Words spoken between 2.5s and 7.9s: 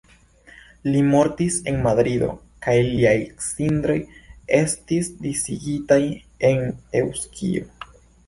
kaj liaj cindroj estis disigitaj en Eŭskio.